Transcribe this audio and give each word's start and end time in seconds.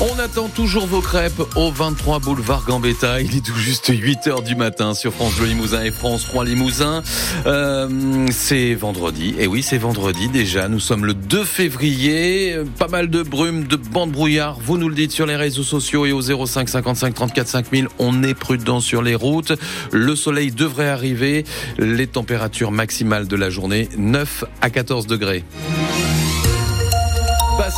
On 0.00 0.20
attend 0.20 0.48
toujours 0.48 0.86
vos 0.86 1.00
crêpes 1.00 1.42
au 1.56 1.72
23 1.72 2.20
boulevard 2.20 2.64
Gambetta. 2.64 3.20
Il 3.20 3.36
est 3.36 3.44
tout 3.44 3.56
juste 3.56 3.88
8 3.88 4.28
heures 4.28 4.42
du 4.42 4.54
matin 4.54 4.94
sur 4.94 5.12
France 5.12 5.34
Bleu 5.34 5.46
Limousin 5.46 5.82
et 5.82 5.90
France 5.90 6.24
3 6.24 6.44
Limousin. 6.44 7.02
Euh, 7.46 8.26
c'est 8.30 8.74
vendredi. 8.74 9.34
Et 9.38 9.48
oui, 9.48 9.60
c'est 9.62 9.78
vendredi 9.78 10.28
déjà. 10.28 10.68
Nous 10.68 10.78
sommes 10.78 11.04
le 11.04 11.14
2 11.14 11.42
février. 11.42 12.56
Pas 12.78 12.86
mal 12.86 13.10
de 13.10 13.24
brume, 13.24 13.64
de 13.64 13.74
bandes 13.74 14.12
brouillard. 14.12 14.58
Vous 14.60 14.78
nous 14.78 14.88
le 14.88 14.94
dites 14.94 15.10
sur 15.10 15.26
les 15.26 15.36
réseaux 15.36 15.64
sociaux 15.64 16.06
et 16.06 16.12
au 16.12 16.20
05 16.20 16.68
55 16.68 17.14
34 17.14 17.48
5000. 17.48 17.88
On 17.98 18.22
est 18.22 18.34
prudent 18.34 18.78
sur 18.78 19.02
les 19.02 19.16
routes. 19.16 19.52
Le 19.90 20.14
soleil 20.14 20.52
devrait 20.52 20.88
arriver. 20.88 21.44
Les 21.78 22.06
températures 22.06 22.70
maximales 22.70 23.26
de 23.26 23.36
la 23.36 23.50
journée 23.50 23.88
9 23.96 24.44
à 24.62 24.70
14 24.70 25.08
degrés. 25.08 25.44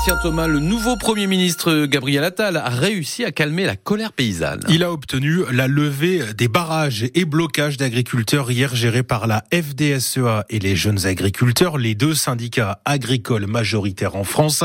Bastien 0.01 0.17
Thomas, 0.17 0.47
le 0.47 0.61
nouveau 0.61 0.97
Premier 0.97 1.27
ministre 1.27 1.85
Gabriel 1.85 2.25
Attal, 2.25 2.57
a 2.57 2.71
réussi 2.71 3.23
à 3.27 3.33
calmer 3.33 3.67
la 3.67 3.77
colère 3.77 4.15
paysanne. 4.15 4.61
Il 4.71 4.83
a 4.83 4.91
obtenu 4.91 5.41
la 5.53 5.69
levée 5.69 6.23
des 6.33 6.49
barrages 6.49 7.05
et 7.15 7.27
blocages 7.27 7.77
d'agriculteurs 7.77 8.51
hier 8.51 8.75
gérés 8.75 9.03
par 9.03 9.27
la 9.27 9.45
FDSEA 9.53 10.47
et 10.49 10.59
les 10.59 10.75
jeunes 10.75 11.05
agriculteurs, 11.05 11.77
les 11.77 11.95
deux 11.95 12.15
syndicats 12.15 12.81
agricoles 12.87 13.47
majoritaires 13.47 14.17
en 14.17 14.25
France. 14.25 14.65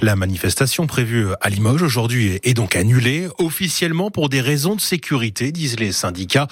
La 0.00 0.16
manifestation 0.16 0.88
prévue 0.88 1.28
à 1.40 1.48
Limoges 1.48 1.84
aujourd'hui 1.84 2.40
est 2.42 2.54
donc 2.54 2.74
annulée 2.74 3.28
officiellement 3.38 4.10
pour 4.10 4.30
des 4.30 4.40
raisons 4.40 4.74
de 4.74 4.80
sécurité, 4.80 5.52
disent 5.52 5.78
les 5.78 5.92
syndicats. 5.92 6.48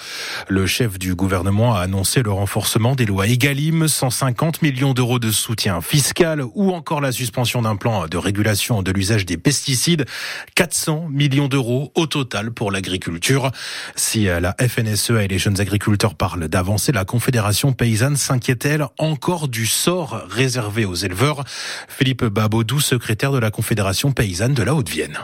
Le 0.47 0.65
chef 0.67 0.97
du 0.97 1.15
gouvernement 1.15 1.75
a 1.75 1.81
annoncé 1.81 2.23
le 2.23 2.31
renforcement 2.31 2.95
des 2.95 3.05
lois 3.05 3.27
Egalim, 3.27 3.89
150 3.89 4.61
millions 4.61 4.93
d'euros 4.93 5.19
de 5.19 5.31
soutien 5.31 5.81
fiscal 5.81 6.41
ou 6.53 6.71
encore 6.71 7.01
la 7.01 7.11
suspension 7.11 7.61
d'un 7.63 7.75
plan 7.75 8.07
de 8.07 8.20
régulation 8.21 8.81
de 8.81 8.91
l'usage 8.91 9.25
des 9.25 9.37
pesticides, 9.37 10.05
400 10.55 11.09
millions 11.09 11.47
d'euros 11.47 11.91
au 11.95 12.07
total 12.07 12.51
pour 12.51 12.71
l'agriculture. 12.71 13.51
Si 13.95 14.25
la 14.25 14.55
FNSEA 14.59 15.23
et 15.23 15.27
les 15.27 15.39
jeunes 15.39 15.59
agriculteurs 15.59 16.15
parlent 16.15 16.47
d'avancer, 16.47 16.91
la 16.91 17.05
Confédération 17.05 17.73
paysanne 17.73 18.15
s'inquiète-elle 18.15 18.85
encore 18.97 19.47
du 19.47 19.65
sort 19.65 20.21
réservé 20.29 20.85
aux 20.85 20.95
éleveurs? 20.95 21.43
Philippe 21.87 22.23
Babodou, 22.25 22.79
secrétaire 22.79 23.31
de 23.31 23.39
la 23.39 23.51
Confédération 23.51 24.11
paysanne 24.11 24.53
de 24.53 24.63
la 24.63 24.73
Haute-Vienne. 24.73 25.17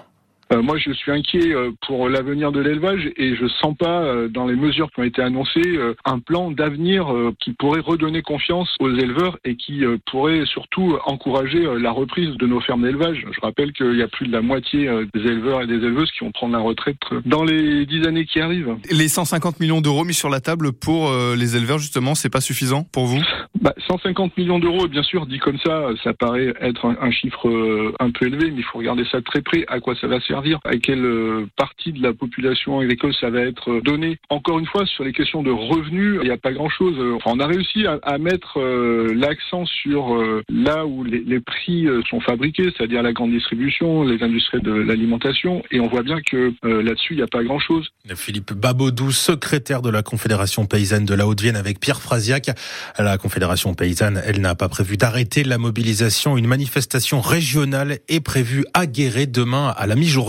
Euh, 0.53 0.61
moi, 0.61 0.77
je 0.77 0.91
suis 0.91 1.11
inquiet 1.11 1.53
euh, 1.53 1.71
pour 1.85 2.07
l'avenir 2.07 2.51
de 2.51 2.61
l'élevage 2.61 3.09
et 3.17 3.35
je 3.35 3.47
sens 3.61 3.75
pas 3.75 4.01
euh, 4.01 4.29
dans 4.29 4.45
les 4.45 4.55
mesures 4.55 4.89
qui 4.91 5.01
ont 5.01 5.03
été 5.03 5.21
annoncées 5.21 5.77
un 6.05 6.19
plan 6.19 6.51
d'avenir 6.51 7.07
qui 7.39 7.53
pourrait 7.53 7.81
redonner 7.81 8.21
confiance 8.21 8.69
aux 8.79 8.89
éleveurs 8.89 9.37
et 9.43 9.55
qui 9.55 9.83
pourrait 10.09 10.45
surtout 10.45 10.97
encourager 11.05 11.67
la 11.79 11.91
reprise 11.91 12.35
de 12.37 12.47
nos 12.47 12.59
fermes 12.61 12.83
d'élevage. 12.83 13.25
Je 13.31 13.41
rappelle 13.41 13.73
qu'il 13.73 13.95
y 13.95 14.01
a 14.01 14.07
plus 14.07 14.27
de 14.27 14.31
la 14.31 14.41
moitié 14.41 14.89
des 15.13 15.19
éleveurs 15.21 15.61
et 15.61 15.67
des 15.67 15.75
éleveuses 15.75 16.11
qui 16.11 16.23
vont 16.23 16.31
prendre 16.31 16.53
la 16.53 16.59
retraite 16.59 16.97
dans 17.25 17.43
les 17.43 17.85
dix 17.85 18.05
années 18.05 18.25
qui 18.25 18.39
arrivent. 18.39 18.75
Les 18.91 19.07
150 19.07 19.59
millions 19.59 19.81
d'euros 19.81 20.05
mis 20.05 20.13
sur 20.13 20.29
la 20.29 20.39
table 20.39 20.73
pour 20.73 21.11
les 21.35 21.55
éleveurs, 21.55 21.79
justement, 21.79 22.15
c'est 22.15 22.29
pas 22.29 22.41
suffisant 22.41 22.83
pour 22.83 23.05
vous? 23.05 23.21
Bah, 23.61 23.73
150 23.87 24.37
millions 24.37 24.59
d'euros, 24.59 24.87
bien 24.87 25.03
sûr, 25.03 25.25
dit 25.25 25.39
comme 25.39 25.57
ça, 25.59 25.89
ça 26.03 26.13
paraît 26.13 26.53
être 26.61 26.85
un, 26.85 26.95
un 27.01 27.11
chiffre 27.11 27.93
un 27.99 28.11
peu 28.11 28.27
élevé, 28.27 28.51
mais 28.51 28.59
il 28.59 28.63
faut 28.63 28.79
regarder 28.79 29.05
ça 29.11 29.19
de 29.19 29.23
très 29.23 29.41
près. 29.41 29.65
À 29.67 29.79
quoi 29.79 29.95
ça 29.95 30.07
va 30.07 30.19
servir 30.21 30.36
à 30.63 30.77
quelle 30.77 31.05
euh, 31.05 31.45
partie 31.55 31.91
de 31.91 32.01
la 32.01 32.13
population 32.13 32.79
agricole 32.79 33.13
ça 33.19 33.29
va 33.29 33.41
être 33.41 33.81
donné. 33.83 34.17
Encore 34.29 34.59
une 34.59 34.65
fois, 34.65 34.85
sur 34.85 35.03
les 35.03 35.13
questions 35.13 35.43
de 35.43 35.51
revenus, 35.51 36.19
il 36.21 36.25
n'y 36.25 36.33
a 36.33 36.37
pas 36.37 36.51
grand-chose. 36.51 36.95
Enfin, 37.15 37.31
on 37.35 37.39
a 37.39 37.47
réussi 37.47 37.85
à, 37.85 38.17
mettre 38.17 38.59
euh, 38.59 39.13
l'accent 39.13 39.65
sur 39.65 40.15
euh, 40.15 40.41
là 40.49 40.85
où 40.85 41.03
les, 41.03 41.39
prix 41.39 41.87
sont 42.09 42.19
fabriqués, 42.19 42.73
c'est-à-dire 42.75 43.03
la 43.03 43.13
grande 43.13 43.31
distribution, 43.31 44.03
les 44.03 44.21
industries 44.23 44.59
de 44.59 44.71
l'alimentation, 44.71 45.63
et 45.71 45.79
on 45.79 45.87
voit 45.87 46.01
bien 46.01 46.19
que 46.19 46.51
là-dessus, 46.63 47.13
il 47.13 47.17
n'y 47.17 47.21
a 47.21 47.27
pas 47.27 47.43
grand-chose. 47.43 47.89
Philippe 48.15 48.53
Babodou, 48.53 49.11
secrétaire 49.11 49.81
de 49.81 49.89
la 49.89 50.01
Confédération 50.01 50.65
paysanne 50.65 51.05
de 51.05 51.13
la 51.13 51.27
Haute-Vienne 51.27 51.55
avec 51.55 51.79
Pierre 51.79 52.01
Frasiac. 52.01 52.49
La 52.97 53.17
Confédération 53.17 53.75
paysanne, 53.75 54.21
elle 54.25 54.41
n'a 54.41 54.55
pas 54.55 54.67
prévu 54.67 54.97
d'arrêter 54.97 55.43
la 55.43 55.59
mobilisation. 55.59 56.37
Une 56.37 56.47
manifestation 56.47 57.21
régionale 57.21 57.99
est 58.09 58.19
prévue 58.19 58.65
à 58.73 58.87
Guéret 58.87 59.27
demain 59.27 59.73
à 59.77 59.85
la 59.85 59.95
mi-journée. 59.95 60.26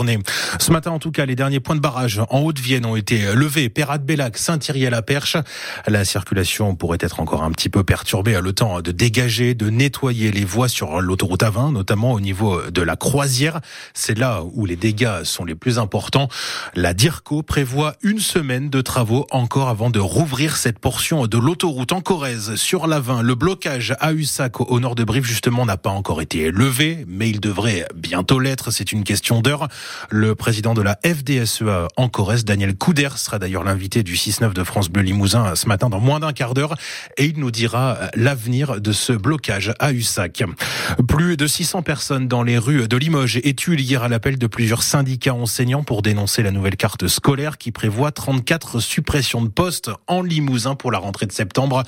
Ce 0.59 0.71
matin, 0.71 0.91
en 0.91 0.99
tout 0.99 1.11
cas, 1.11 1.25
les 1.25 1.35
derniers 1.35 1.59
points 1.59 1.75
de 1.75 1.81
barrage 1.81 2.21
en 2.29 2.39
Haute-Vienne 2.39 2.85
ont 2.85 2.95
été 2.95 3.33
levés. 3.35 3.69
Perrat-Bellac, 3.69 4.37
Saint-Thierry-à-la-Perche. 4.37 5.37
La 5.87 6.05
circulation 6.05 6.75
pourrait 6.75 6.99
être 7.01 7.19
encore 7.19 7.43
un 7.43 7.51
petit 7.51 7.69
peu 7.69 7.83
perturbée. 7.83 8.39
Le 8.41 8.53
temps 8.53 8.81
de 8.81 8.91
dégager, 8.91 9.55
de 9.55 9.69
nettoyer 9.69 10.31
les 10.31 10.45
voies 10.45 10.69
sur 10.69 11.01
l'autoroute 11.01 11.43
A20, 11.43 11.73
notamment 11.73 12.13
au 12.13 12.19
niveau 12.19 12.61
de 12.69 12.81
la 12.81 12.95
croisière. 12.95 13.59
C'est 13.93 14.17
là 14.17 14.43
où 14.53 14.65
les 14.65 14.75
dégâts 14.75 15.23
sont 15.23 15.43
les 15.43 15.55
plus 15.55 15.79
importants. 15.79 16.29
La 16.75 16.93
DIRCO 16.93 17.43
prévoit 17.43 17.95
une 18.01 18.19
semaine 18.19 18.69
de 18.69 18.81
travaux 18.81 19.27
encore 19.31 19.69
avant 19.69 19.89
de 19.89 19.99
rouvrir 19.99 20.55
cette 20.55 20.79
portion 20.79 21.27
de 21.27 21.37
l'autoroute 21.37 21.91
en 21.91 22.01
Corrèze 22.01 22.55
sur 22.55 22.87
l'A20. 22.87 23.21
Le 23.21 23.35
blocage 23.35 23.95
à 23.99 24.13
Ussac 24.13 24.61
au 24.61 24.79
nord 24.79 24.95
de 24.95 25.03
Brive, 25.03 25.25
justement, 25.25 25.65
n'a 25.65 25.77
pas 25.77 25.89
encore 25.89 26.21
été 26.21 26.51
levé, 26.51 27.05
mais 27.07 27.29
il 27.29 27.39
devrait 27.39 27.87
bientôt 27.95 28.39
l'être. 28.39 28.71
C'est 28.71 28.91
une 28.91 29.03
question 29.03 29.41
d'heure. 29.41 29.67
Le 30.09 30.35
président 30.35 30.73
de 30.73 30.81
la 30.81 30.97
FDSEA 31.05 31.87
en 31.95 32.09
Corrèze, 32.09 32.45
Daniel 32.45 32.75
Couder, 32.75 33.09
sera 33.17 33.39
d'ailleurs 33.39 33.63
l'invité 33.63 34.03
du 34.03 34.15
6-9 34.15 34.53
de 34.53 34.63
France 34.63 34.89
Bleu 34.89 35.03
Limousin 35.03 35.55
ce 35.55 35.67
matin 35.67 35.89
dans 35.89 35.99
moins 35.99 36.19
d'un 36.19 36.33
quart 36.33 36.53
d'heure 36.53 36.75
et 37.17 37.25
il 37.25 37.39
nous 37.39 37.51
dira 37.51 37.97
l'avenir 38.15 38.81
de 38.81 38.91
ce 38.91 39.13
blocage 39.13 39.73
à 39.79 39.91
Ussac. 39.91 40.43
Plus 41.07 41.37
de 41.37 41.47
600 41.47 41.81
personnes 41.81 42.27
dans 42.27 42.43
les 42.43 42.57
rues 42.57 42.87
de 42.87 42.97
Limoges 42.97 43.39
et 43.43 43.53
tuent 43.53 43.79
hier 43.79 44.03
à 44.03 44.07
l'appel 44.07 44.37
de 44.37 44.47
plusieurs 44.47 44.83
syndicats 44.83 45.33
enseignants 45.33 45.83
pour 45.83 46.01
dénoncer 46.01 46.43
la 46.43 46.51
nouvelle 46.51 46.75
carte 46.75 47.07
scolaire 47.07 47.57
qui 47.57 47.71
prévoit 47.71 48.11
34 48.11 48.79
suppressions 48.79 49.41
de 49.41 49.49
postes 49.49 49.89
en 50.07 50.21
Limousin 50.21 50.75
pour 50.75 50.91
la 50.91 50.99
rentrée 50.99 51.25
de 51.25 51.31
septembre. 51.31 51.83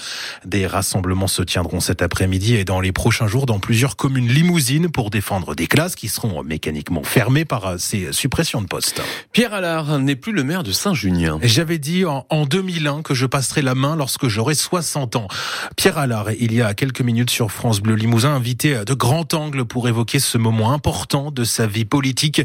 Des 0.45 0.67
rassemblements 0.67 1.28
se 1.28 1.41
tiendront 1.41 1.79
cet 1.79 2.01
après-midi 2.01 2.56
et 2.56 2.66
dans 2.66 2.79
les 2.79 2.91
prochains 2.91 3.28
jours 3.28 3.45
dans 3.45 3.59
plusieurs 3.59 3.95
communes 3.95 4.28
limousines 4.28 4.91
pour 4.91 5.09
défendre 5.09 5.56
des 5.56 5.67
classes 5.67 5.95
qui 5.95 6.07
seront 6.07 6.44
mécaniquement 6.44 7.03
fermées 7.03 7.45
par 7.45 7.79
ces 7.79 7.91
suppressions 8.12 8.62
de 8.62 8.68
postes. 8.68 9.02
Pierre 9.31 9.53
Allard 9.53 10.00
n'est 10.00 10.16
plus 10.16 10.31
le 10.31 10.44
maire 10.44 10.63
de 10.63 10.72
Saint-Junien. 10.72 11.40
J'avais 11.44 11.78
dit 11.78 12.06
en, 12.06 12.46
2001 12.46 13.02
que 13.02 13.13
je 13.13 13.25
passerai 13.25 13.62
la 13.62 13.75
main 13.75 13.96
lorsque 13.96 14.28
j'aurai 14.28 14.56
60 14.56 15.16
ans. 15.16 15.28
Pierre 15.75 15.97
Allard, 15.97 16.31
il 16.31 16.53
y 16.53 16.62
a 16.62 16.74
quelques 16.74 17.02
minutes 17.02 17.29
sur 17.29 17.52
France 17.52 17.81
Bleu 17.81 17.96
Limousin, 17.96 18.34
invité 18.34 18.84
de 18.85 18.94
grand 18.94 19.34
angle 19.34 19.66
pour 19.66 19.88
évoquer 19.88 20.19
ce 20.19 20.38
moment 20.38 20.74
important 20.74 21.31
de 21.31 21.44
sa 21.44 21.68
vie 21.68 21.85
politique. 21.85 22.41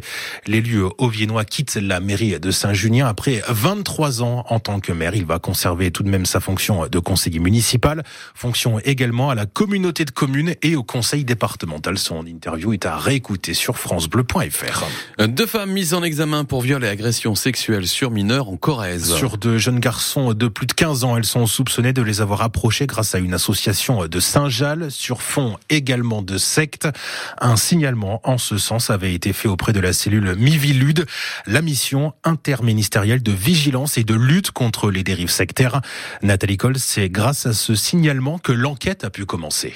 L'élu 0.47 0.83
auviennois 0.99 1.45
quitte 1.45 1.77
la 1.77 2.01
mairie 2.01 2.39
de 2.39 2.51
Saint-Junien 2.51 3.07
après 3.07 3.43
23 3.49 4.23
ans 4.23 4.45
en 4.49 4.61
tant 4.61 4.81
que 4.81 4.93
maire. 4.93 5.15
Il 5.15 5.27
va 5.27 5.39
conserver 5.39 5.91
tout 5.91 6.03
de 6.03 6.09
même 6.09 6.27
sa 6.27 6.41
fonction 6.41 6.87
de 6.87 6.99
conseiller 6.99 7.39
municipal, 7.39 8.05
fonction 8.35 8.79
également 8.81 9.31
à 9.31 9.35
la 9.35 9.47
communauté 9.47 10.05
de 10.05 10.11
communes 10.11 10.55
et 10.63 10.77
au 10.77 10.83
conseil 10.83 11.25
départemental. 11.25 11.99
Son 11.99 12.27
interview 12.27 12.73
est 12.73 12.87
à 12.87 12.97
réécouter 12.97 13.55
sur 13.55 13.79
francebleu.fr. 13.79 14.85
Deux 15.37 15.45
femmes 15.45 15.73
mises 15.73 15.93
en 15.93 16.03
examen 16.03 16.45
pour 16.45 16.63
viol 16.63 16.83
et 16.83 16.89
agression 16.89 17.35
sexuelle 17.35 17.87
sur 17.87 18.11
mineurs 18.11 18.49
en 18.49 18.57
Corrèze. 18.57 19.15
Sur 19.15 19.37
deux 19.37 19.59
jeunes 19.59 19.81
garçons 19.81 20.33
de 20.33 20.49
plus 20.49 20.67
de 20.67 20.73
15 20.73 21.05
ans, 21.05 21.15
elles 21.19 21.27
sont 21.27 21.47
soupçonnées 21.47 21.93
de 21.93 22.01
les 22.01 22.23
avoir 22.23 22.41
approchés 22.41 22.87
grâce 22.87 23.15
à 23.15 23.19
une 23.19 23.35
association 23.35 24.07
de 24.07 24.19
Saint-Jalles 24.19 24.91
sur 24.91 25.21
fond 25.21 25.59
également 25.69 26.23
de 26.23 26.39
secte. 26.39 26.89
Un 27.39 27.57
signalement 27.57 28.23
en 28.25 28.39
ce 28.39 28.57
sens 28.57 28.89
avait 28.89 29.13
été 29.13 29.35
fait 29.35 29.47
auprès 29.47 29.75
de 29.75 29.81
la 29.81 29.93
cellule 29.93 30.37
Mivilude, 30.37 31.05
la 31.47 31.61
mission 31.61 32.15
interministérielle 32.25 33.23
de 33.23 33.33
vigilance 33.33 33.99
et 33.99 34.05
de 34.05 34.15
lutte 34.15 34.53
contre 34.53 34.91
les 34.91 35.03
dérives 35.03 35.29
sectaires. 35.29 35.83
Nathalie 36.23 36.57
Cole, 36.57 36.79
c'est 36.79 37.11
grâce 37.11 37.45
à 37.45 37.53
ce 37.53 37.75
signalement 37.75 38.39
que 38.39 38.53
l'enquête 38.53 39.05
a 39.05 39.11
pu 39.11 39.27
commencer. 39.27 39.75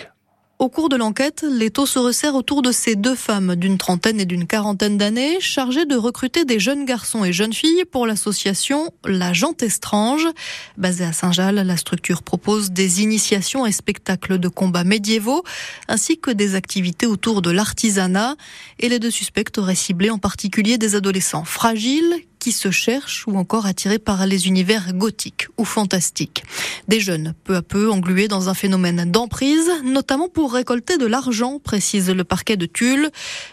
Au 0.60 0.68
cours 0.68 0.90
de 0.90 0.96
l'enquête, 0.96 1.42
les 1.50 1.70
taux 1.70 1.86
se 1.86 1.98
resserrent 1.98 2.34
autour 2.34 2.60
de 2.60 2.70
ces 2.70 2.94
deux 2.94 3.14
femmes 3.14 3.56
d'une 3.56 3.78
trentaine 3.78 4.20
et 4.20 4.26
d'une 4.26 4.46
quarantaine 4.46 4.98
d'années, 4.98 5.40
chargées 5.40 5.86
de 5.86 5.96
recruter 5.96 6.44
des 6.44 6.60
jeunes 6.60 6.84
garçons 6.84 7.24
et 7.24 7.32
jeunes 7.32 7.54
filles 7.54 7.86
pour 7.90 8.06
l'association 8.06 8.92
La 9.06 9.32
Jante 9.32 9.62
Estrange. 9.62 10.28
Basée 10.76 11.06
à 11.06 11.14
Saint-Jalles, 11.14 11.62
la 11.64 11.78
structure 11.78 12.22
propose 12.22 12.72
des 12.72 13.02
initiations 13.02 13.64
et 13.64 13.72
spectacles 13.72 14.36
de 14.38 14.48
combats 14.48 14.84
médiévaux, 14.84 15.44
ainsi 15.88 16.18
que 16.18 16.30
des 16.30 16.56
activités 16.56 17.06
autour 17.06 17.40
de 17.40 17.50
l'artisanat. 17.50 18.36
Et 18.78 18.90
les 18.90 18.98
deux 18.98 19.10
suspects 19.10 19.56
auraient 19.56 19.74
ciblé 19.74 20.10
en 20.10 20.18
particulier 20.18 20.76
des 20.76 20.94
adolescents 20.94 21.44
fragiles 21.44 22.26
qui 22.40 22.50
se 22.50 22.72
cherchent 22.72 23.28
ou 23.28 23.36
encore 23.36 23.66
attirés 23.66 24.00
par 24.00 24.26
les 24.26 24.48
univers 24.48 24.92
gothiques 24.94 25.46
ou 25.58 25.64
fantastiques. 25.64 26.42
Des 26.88 26.98
jeunes, 26.98 27.34
peu 27.44 27.54
à 27.54 27.62
peu 27.62 27.90
englués 27.90 28.26
dans 28.26 28.48
un 28.48 28.54
phénomène 28.54 29.08
d'emprise, 29.08 29.70
notamment 29.84 30.28
pour 30.28 30.52
récolter 30.52 30.98
de 30.98 31.06
l'argent, 31.06 31.60
précise 31.60 32.10
le 32.10 32.24
parquet 32.24 32.56
de 32.56 32.66
Tulle. 32.66 33.10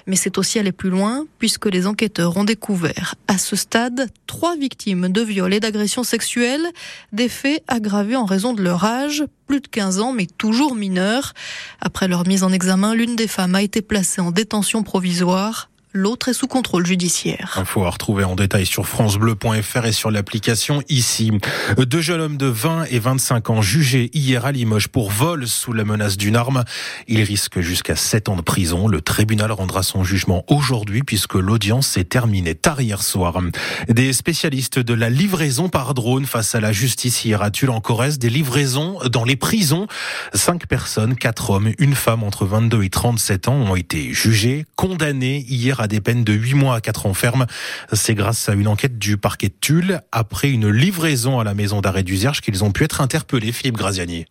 Mais 0.08 0.16
c'est 0.16 0.40
aussi 0.40 0.58
aller 0.58 0.72
plus 0.72 0.90
loin, 0.90 1.28
puisque 1.38 1.68
les 1.68 1.86
enquêteurs 1.86 2.38
ont 2.38 2.46
découvert 2.46 3.16
à 3.28 3.38
ce 3.38 3.56
stade 3.56 4.10
trois 4.26 4.56
victimes 4.56 5.10
de 5.10 5.22
viols 5.22 5.54
et 5.54 5.60
d'agressions 5.60 6.04
sexuelles, 6.04 6.66
des 7.12 7.30
faits 7.30 7.64
aggravés 7.68 8.16
en 8.16 8.26
raison 8.26 8.54
de 8.54 8.64
leur 8.64 8.86
âge, 8.86 9.26
plus 9.48 9.62
de 9.62 9.68
15 9.68 10.00
ans, 10.00 10.14
mais 10.14 10.26
toujours 10.26 10.76
mineurs. 10.76 11.34
Après 11.82 12.08
leur 12.08 12.26
mise 12.26 12.44
en 12.44 12.52
examen, 12.52 12.96
l'une 12.96 13.16
des 13.16 13.28
femmes 13.28 13.56
a 13.56 13.62
été 13.62 13.82
placée 13.82 14.22
en 14.22 14.32
détention 14.32 14.84
provisoire. 14.84 15.70
L'autre 16.00 16.30
est 16.30 16.34
sous 16.34 16.46
contrôle 16.46 16.86
judiciaire. 16.86 17.56
Info 17.56 17.84
à 17.84 17.90
retrouver 17.90 18.24
en 18.24 18.36
détail 18.36 18.68
sur 18.68 18.88
francebleu.fr 18.88 19.84
et 19.84 19.92
sur 19.92 20.12
l'application 20.12 20.84
ici. 20.90 21.32
Deux 21.76 22.02
jeunes 22.02 22.22
hommes 22.22 22.38
de 22.38 22.46
20 22.46 22.86
et 22.92 23.00
25 23.00 23.50
ans 23.50 23.62
jugés 23.64 24.12
hier 24.14 24.46
à 24.46 24.52
Limoges 24.52 24.90
pour 24.90 25.10
vol 25.10 25.48
sous 25.48 25.74
la 25.74 25.86
menace 25.86 26.16
d'une 26.16 26.36
arme. 26.36 26.66
Ils 27.08 27.24
risquent 27.24 27.62
jusqu'à 27.62 27.96
7 27.96 28.30
ans 28.30 28.36
de 28.36 28.44
prison. 28.44 28.88
Le 28.88 29.02
tribunal 29.02 29.52
rendra 29.52 29.82
son 29.82 30.04
jugement 30.04 30.46
aujourd'hui 30.50 31.02
puisque 31.02 31.34
l'audience 31.34 31.88
s'est 31.88 32.04
terminée 32.04 32.54
tard 32.54 32.80
hier 32.80 33.02
soir. 33.02 33.42
Des 33.90 34.14
spécialistes 34.14 34.78
de 34.78 34.94
la 34.94 35.10
livraison 35.10 35.68
par 35.68 35.96
drone 35.96 36.28
face 36.28 36.54
à 36.54 36.60
la 36.60 36.74
justice 36.74 37.26
hier 37.26 37.42
à 37.42 37.50
Tulle 37.50 37.72
en 37.72 37.82
Corrèze. 37.82 38.20
Des 38.20 38.30
livraisons 38.30 39.00
dans 39.12 39.24
les 39.24 39.36
prisons. 39.36 39.88
Cinq 40.36 40.68
personnes, 40.68 41.16
quatre 41.16 41.50
hommes, 41.50 41.72
une 41.80 41.96
femme 41.96 42.22
entre 42.22 42.46
22 42.46 42.84
et 42.84 42.92
37 42.92 43.48
ans 43.48 43.56
ont 43.56 43.76
été 43.76 44.14
jugés, 44.14 44.66
condamnés 44.76 45.44
hier 45.50 45.80
à 45.80 45.87
des 45.88 46.02
peines 46.02 46.24
de 46.24 46.34
8 46.34 46.54
mois 46.54 46.76
à 46.76 46.82
4 46.82 47.06
ans 47.06 47.14
ferme. 47.14 47.46
C'est 47.94 48.16
grâce 48.16 48.50
à 48.50 48.54
une 48.54 48.68
enquête 48.68 48.98
du 48.98 49.18
parquet 49.18 49.50
de 49.50 49.56
Tulle, 49.60 50.02
après 50.12 50.50
une 50.50 50.70
livraison 50.70 51.40
à 51.40 51.44
la 51.44 51.54
maison 51.54 51.82
d'arrêt 51.82 52.04
d'Uzerge, 52.04 52.42
qu'ils 52.42 52.64
ont 52.64 52.72
pu 52.72 52.84
être 52.84 53.02
interpellés, 53.02 53.52
Philippe 53.52 53.78
Graziani. 53.78 54.26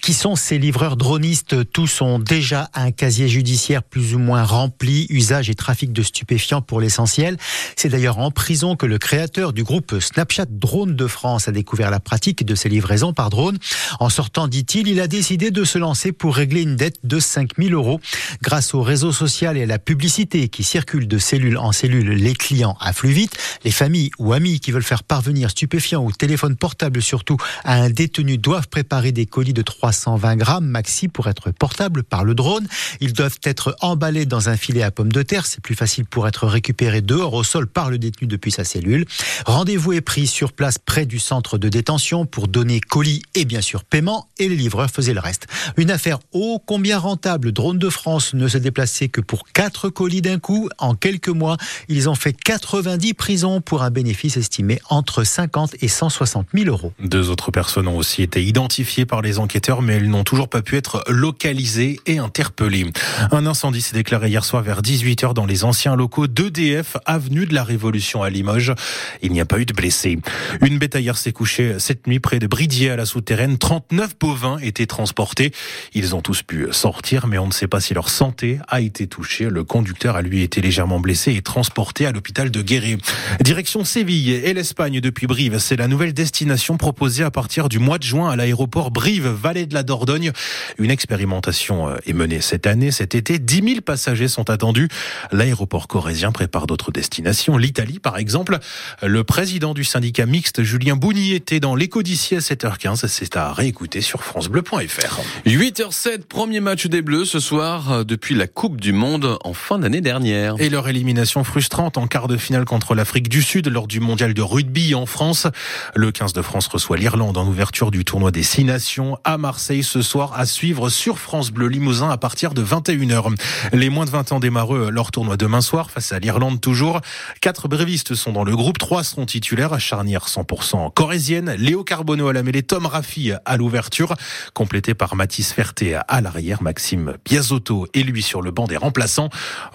Qui 0.00 0.14
sont 0.14 0.36
ces 0.36 0.58
livreurs 0.58 0.96
dronistes? 0.96 1.70
Tous 1.72 2.00
ont 2.00 2.18
déjà 2.18 2.70
un 2.72 2.92
casier 2.92 3.28
judiciaire 3.28 3.82
plus 3.82 4.14
ou 4.14 4.18
moins 4.18 4.44
rempli, 4.44 5.06
usage 5.10 5.50
et 5.50 5.54
trafic 5.54 5.92
de 5.92 6.02
stupéfiants 6.02 6.62
pour 6.62 6.80
l'essentiel. 6.80 7.36
C'est 7.76 7.88
d'ailleurs 7.88 8.18
en 8.18 8.30
prison 8.30 8.76
que 8.76 8.86
le 8.86 8.98
créateur 8.98 9.52
du 9.52 9.64
groupe 9.64 9.98
Snapchat 10.00 10.46
Drone 10.48 10.94
de 10.94 11.06
France 11.06 11.48
a 11.48 11.52
découvert 11.52 11.90
la 11.90 12.00
pratique 12.00 12.46
de 12.46 12.54
ces 12.54 12.68
livraisons 12.68 13.12
par 13.12 13.28
drone. 13.28 13.58
En 13.98 14.08
sortant, 14.08 14.46
dit-il, 14.46 14.88
il 14.88 15.00
a 15.00 15.08
décidé 15.08 15.50
de 15.50 15.64
se 15.64 15.78
lancer 15.78 16.12
pour 16.12 16.36
régler 16.36 16.62
une 16.62 16.76
dette 16.76 17.00
de 17.04 17.18
5000 17.18 17.74
euros. 17.74 18.00
Grâce 18.40 18.74
au 18.74 18.82
réseau 18.82 19.12
social 19.12 19.56
et 19.56 19.64
à 19.64 19.66
la 19.66 19.78
publicité 19.78 20.48
qui 20.48 20.62
circule 20.62 21.08
de 21.08 21.18
cellule 21.18 21.58
en 21.58 21.72
cellule, 21.72 22.10
les 22.10 22.34
clients 22.34 22.76
affluent 22.80 23.12
vite. 23.12 23.36
Les 23.64 23.72
familles 23.72 24.10
ou 24.18 24.32
amis 24.32 24.60
qui 24.60 24.70
veulent 24.70 24.82
faire 24.82 25.02
parvenir 25.02 25.50
stupéfiants 25.50 26.04
ou 26.04 26.12
téléphone 26.12 26.56
portable 26.56 27.02
surtout 27.02 27.36
à 27.64 27.74
un 27.74 27.90
détenu 27.90 28.38
doivent 28.38 28.68
préparer 28.68 29.12
des 29.12 29.26
colis 29.26 29.52
de 29.52 29.62
3 29.62 29.87
320 29.88 30.36
grammes 30.36 30.66
maxi 30.66 31.08
pour 31.08 31.28
être 31.28 31.50
portable 31.50 32.02
par 32.02 32.22
le 32.22 32.34
drone. 32.34 32.66
Ils 33.00 33.14
doivent 33.14 33.38
être 33.42 33.74
emballés 33.80 34.26
dans 34.26 34.50
un 34.50 34.56
filet 34.56 34.82
à 34.82 34.90
pommes 34.90 35.12
de 35.12 35.22
terre. 35.22 35.46
C'est 35.46 35.62
plus 35.62 35.74
facile 35.74 36.04
pour 36.04 36.28
être 36.28 36.46
récupéré 36.46 37.00
dehors 37.00 37.32
au 37.32 37.42
sol 37.42 37.66
par 37.66 37.88
le 37.88 37.98
détenu 37.98 38.28
depuis 38.28 38.50
sa 38.50 38.64
cellule. 38.64 39.06
Rendez-vous 39.46 39.94
est 39.94 40.02
pris 40.02 40.26
sur 40.26 40.52
place 40.52 40.76
près 40.78 41.06
du 41.06 41.18
centre 41.18 41.56
de 41.56 41.70
détention 41.70 42.26
pour 42.26 42.48
donner 42.48 42.80
colis 42.80 43.22
et 43.34 43.46
bien 43.46 43.62
sûr 43.62 43.82
paiement 43.82 44.28
et 44.38 44.48
les 44.50 44.56
livreurs 44.56 44.90
faisaient 44.90 45.14
le 45.14 45.20
reste. 45.20 45.46
Une 45.78 45.90
affaire 45.90 46.18
ô 46.32 46.62
combien 46.64 46.98
rentable. 46.98 47.52
Drone 47.52 47.78
de 47.78 47.88
France 47.88 48.34
ne 48.34 48.46
se 48.46 48.58
déplaçait 48.58 49.08
que 49.08 49.22
pour 49.22 49.44
4 49.54 49.88
colis 49.88 50.20
d'un 50.20 50.38
coup. 50.38 50.68
En 50.76 50.94
quelques 50.94 51.28
mois, 51.28 51.56
ils 51.88 52.10
ont 52.10 52.14
fait 52.14 52.34
90 52.34 53.14
prisons 53.14 53.62
pour 53.62 53.82
un 53.82 53.90
bénéfice 53.90 54.36
estimé 54.36 54.80
entre 54.90 55.24
50 55.24 55.76
et 55.80 55.88
160 55.88 56.48
000 56.52 56.68
euros. 56.68 56.92
Deux 57.00 57.30
autres 57.30 57.50
personnes 57.50 57.88
ont 57.88 57.96
aussi 57.96 58.22
été 58.22 58.44
identifiées 58.44 59.06
par 59.06 59.22
les 59.22 59.38
enquêteurs 59.38 59.77
mais 59.82 59.94
elles 59.94 60.08
n'ont 60.08 60.24
toujours 60.24 60.48
pas 60.48 60.62
pu 60.62 60.76
être 60.76 61.04
localisées 61.08 62.00
et 62.06 62.18
interpellées. 62.18 62.86
Un 63.32 63.46
incendie 63.46 63.80
s'est 63.80 63.94
déclaré 63.94 64.28
hier 64.28 64.44
soir 64.44 64.62
vers 64.62 64.82
18h 64.82 65.34
dans 65.34 65.46
les 65.46 65.64
anciens 65.64 65.96
locaux 65.96 66.26
d'EDF, 66.26 66.96
avenue 67.06 67.46
de 67.46 67.54
la 67.54 67.64
Révolution 67.64 68.22
à 68.22 68.30
Limoges. 68.30 68.74
Il 69.22 69.32
n'y 69.32 69.40
a 69.40 69.44
pas 69.44 69.58
eu 69.58 69.66
de 69.66 69.72
blessés. 69.72 70.18
Une 70.60 70.78
bétaillère 70.78 71.16
s'est 71.16 71.32
couchée 71.32 71.76
cette 71.78 72.06
nuit 72.06 72.20
près 72.20 72.38
de 72.38 72.46
Bridier 72.46 72.90
à 72.90 72.96
la 72.96 73.06
souterraine. 73.06 73.58
39 73.58 74.18
bovins 74.18 74.58
étaient 74.58 74.86
transportés. 74.86 75.52
Ils 75.94 76.14
ont 76.14 76.20
tous 76.20 76.42
pu 76.42 76.66
sortir, 76.72 77.26
mais 77.26 77.38
on 77.38 77.46
ne 77.46 77.52
sait 77.52 77.68
pas 77.68 77.80
si 77.80 77.94
leur 77.94 78.08
santé 78.08 78.58
a 78.68 78.80
été 78.80 79.06
touchée. 79.06 79.48
Le 79.50 79.64
conducteur 79.64 80.16
a 80.16 80.22
lui 80.22 80.42
été 80.42 80.60
légèrement 80.60 81.00
blessé 81.00 81.34
et 81.34 81.42
transporté 81.42 82.06
à 82.06 82.12
l'hôpital 82.12 82.50
de 82.50 82.62
Guéret. 82.62 82.98
Direction 83.40 83.84
Séville 83.84 84.32
et 84.32 84.54
l'Espagne 84.54 85.00
depuis 85.00 85.26
Brive. 85.26 85.58
C'est 85.58 85.76
la 85.76 85.88
nouvelle 85.88 86.12
destination 86.12 86.76
proposée 86.76 87.24
à 87.24 87.30
partir 87.30 87.68
du 87.68 87.78
mois 87.78 87.98
de 87.98 88.04
juin 88.04 88.30
à 88.30 88.36
l'aéroport 88.36 88.90
Brive-Vallée 88.90 89.66
de 89.68 89.74
la 89.74 89.82
Dordogne. 89.82 90.32
Une 90.78 90.90
expérimentation 90.90 91.88
euh, 91.88 91.96
est 92.06 92.12
menée 92.12 92.40
cette 92.40 92.66
année, 92.66 92.90
cet 92.90 93.14
été. 93.14 93.38
10 93.38 93.62
000 93.62 93.80
passagers 93.80 94.28
sont 94.28 94.50
attendus. 94.50 94.88
L'aéroport 95.32 95.88
corésien 95.88 96.32
prépare 96.32 96.66
d'autres 96.66 96.90
destinations. 96.90 97.56
L'Italie, 97.56 97.98
par 97.98 98.18
exemple. 98.18 98.58
Le 99.02 99.24
président 99.24 99.74
du 99.74 99.84
syndicat 99.84 100.26
mixte, 100.26 100.62
Julien 100.62 100.96
Bougny, 100.96 101.34
était 101.34 101.60
dans 101.60 101.74
l'écho 101.74 102.02
d'ici 102.02 102.34
à 102.34 102.40
7h15. 102.40 103.06
C'est 103.06 103.36
à 103.36 103.52
réécouter 103.52 104.00
sur 104.00 104.24
FranceBleu.fr. 104.24 105.20
8h07, 105.46 106.24
premier 106.28 106.60
match 106.60 106.86
des 106.86 107.02
Bleus 107.02 107.26
ce 107.26 107.40
soir 107.40 107.92
euh, 107.92 108.04
depuis 108.04 108.34
la 108.34 108.46
Coupe 108.46 108.80
du 108.80 108.92
Monde 108.92 109.38
en 109.44 109.52
fin 109.52 109.78
d'année 109.78 110.00
dernière. 110.00 110.54
Et 110.58 110.68
leur 110.68 110.88
élimination 110.88 111.44
frustrante 111.44 111.98
en 111.98 112.06
quart 112.06 112.28
de 112.28 112.36
finale 112.36 112.64
contre 112.64 112.94
l'Afrique 112.94 113.28
du 113.28 113.42
Sud 113.42 113.68
lors 113.68 113.86
du 113.86 114.00
mondial 114.00 114.34
de 114.34 114.42
rugby 114.42 114.94
en 114.94 115.06
France. 115.06 115.46
Le 115.94 116.10
15 116.10 116.32
de 116.32 116.42
France 116.42 116.68
reçoit 116.68 116.96
l'Irlande 116.96 117.36
en 117.36 117.46
ouverture 117.46 117.90
du 117.90 118.04
tournoi 118.04 118.30
des 118.30 118.42
Six 118.42 118.64
Nations 118.64 119.18
à 119.24 119.38
Marseille. 119.38 119.57
Marseille 119.58 119.82
ce 119.82 120.02
soir 120.02 120.34
à 120.38 120.46
suivre 120.46 120.88
sur 120.88 121.18
France 121.18 121.50
Bleu 121.50 121.66
Limousin 121.66 122.10
à 122.10 122.16
partir 122.16 122.54
de 122.54 122.62
21h. 122.62 123.34
Les 123.72 123.90
moins 123.90 124.04
de 124.04 124.10
20 124.10 124.30
ans 124.30 124.38
démarrent 124.38 124.92
leur 124.92 125.10
tournoi 125.10 125.36
demain 125.36 125.62
soir 125.62 125.90
face 125.90 126.12
à 126.12 126.20
l'Irlande 126.20 126.60
toujours. 126.60 127.00
Quatre 127.40 127.66
brévistes 127.66 128.14
sont 128.14 128.30
dans 128.30 128.44
le 128.44 128.54
groupe, 128.54 128.78
trois 128.78 129.02
seront 129.02 129.26
titulaires 129.26 129.72
à 129.72 129.80
charnière 129.80 130.26
100% 130.28 130.94
corésienne. 130.94 131.56
Léo 131.58 131.82
Carbonneau 131.82 132.28
à 132.28 132.32
la 132.32 132.44
mêlée, 132.44 132.62
Tom 132.62 132.86
Raffi 132.86 133.32
à 133.44 133.56
l'ouverture, 133.56 134.14
complété 134.54 134.94
par 134.94 135.16
Mathis 135.16 135.52
Ferté 135.52 135.98
à 136.06 136.20
l'arrière, 136.20 136.62
Maxime 136.62 137.14
Piazotto 137.24 137.88
et 137.94 138.04
lui 138.04 138.22
sur 138.22 138.42
le 138.42 138.52
banc 138.52 138.68
des 138.68 138.76
remplaçants. 138.76 139.28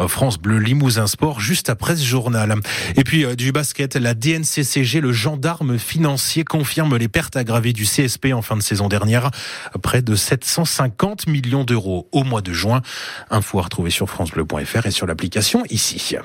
France 0.07 0.37
Bleu 0.37 0.59
Limousin 0.59 1.07
Sport 1.07 1.41
juste 1.41 1.69
après 1.69 1.97
ce 1.97 2.05
journal. 2.05 2.55
Et 2.95 3.03
puis 3.03 3.25
euh, 3.25 3.35
du 3.35 3.51
basket, 3.51 3.97
la 3.97 4.13
DNCCG, 4.13 5.01
le 5.01 5.11
gendarme 5.11 5.77
financier 5.77 6.45
confirme 6.45 6.95
les 6.95 7.09
pertes 7.09 7.35
aggravées 7.35 7.73
du 7.73 7.83
CSP 7.83 8.27
en 8.33 8.41
fin 8.41 8.55
de 8.55 8.61
saison 8.61 8.87
dernière 8.87 9.29
près 9.79 10.01
de 10.01 10.15
750 10.15 11.27
millions 11.27 11.63
d'euros 11.63 12.07
au 12.11 12.23
mois 12.23 12.41
de 12.41 12.53
juin. 12.53 12.81
Info 13.29 13.59
à 13.59 13.63
retrouver 13.63 13.89
sur 13.89 14.09
francebleu.fr 14.09 14.85
et 14.85 14.91
sur 14.91 15.07
l'application 15.07 15.63
ici. 15.69 16.15